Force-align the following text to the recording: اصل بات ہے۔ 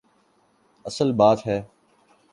اصل 0.85 1.11
بات 1.11 1.47
ہے۔ 1.47 1.61